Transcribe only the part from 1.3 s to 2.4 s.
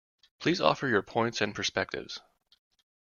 and perspectives.